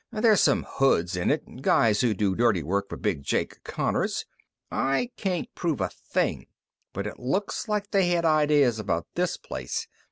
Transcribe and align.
"There's 0.11 0.41
some 0.41 0.63
hoods 0.67 1.15
in 1.15 1.29
it 1.29 1.61
guys 1.61 2.01
who 2.01 2.15
do 2.15 2.33
dirty 2.33 2.63
work 2.63 2.89
for 2.89 2.97
Big 2.97 3.21
Jake 3.21 3.63
Connors. 3.63 4.25
I 4.71 5.11
can't 5.15 5.53
prove 5.53 5.79
a 5.79 5.89
thing, 5.89 6.47
but 6.91 7.05
it 7.05 7.19
looks 7.19 7.67
like 7.67 7.91
they 7.91 8.07
had 8.07 8.25
ideas 8.25 8.79
about 8.79 9.05
this 9.13 9.37
place. 9.37 9.87